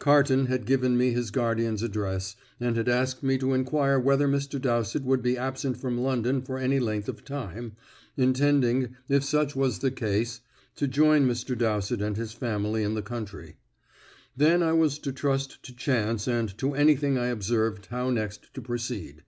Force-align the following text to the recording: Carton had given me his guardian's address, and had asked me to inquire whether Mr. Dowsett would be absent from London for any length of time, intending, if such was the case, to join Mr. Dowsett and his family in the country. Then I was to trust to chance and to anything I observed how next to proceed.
Carton 0.00 0.46
had 0.46 0.66
given 0.66 0.96
me 0.98 1.12
his 1.12 1.30
guardian's 1.30 1.80
address, 1.80 2.34
and 2.58 2.76
had 2.76 2.88
asked 2.88 3.22
me 3.22 3.38
to 3.38 3.54
inquire 3.54 4.00
whether 4.00 4.26
Mr. 4.26 4.60
Dowsett 4.60 5.04
would 5.04 5.22
be 5.22 5.38
absent 5.38 5.76
from 5.76 5.96
London 5.96 6.42
for 6.42 6.58
any 6.58 6.80
length 6.80 7.08
of 7.08 7.22
time, 7.24 7.76
intending, 8.16 8.96
if 9.08 9.22
such 9.22 9.54
was 9.54 9.78
the 9.78 9.92
case, 9.92 10.40
to 10.74 10.88
join 10.88 11.24
Mr. 11.28 11.56
Dowsett 11.56 12.02
and 12.02 12.16
his 12.16 12.32
family 12.32 12.82
in 12.82 12.94
the 12.94 13.00
country. 13.00 13.58
Then 14.36 14.60
I 14.60 14.72
was 14.72 14.98
to 14.98 15.12
trust 15.12 15.62
to 15.62 15.72
chance 15.72 16.26
and 16.26 16.58
to 16.58 16.74
anything 16.74 17.16
I 17.16 17.26
observed 17.28 17.86
how 17.86 18.10
next 18.10 18.52
to 18.54 18.60
proceed. 18.60 19.22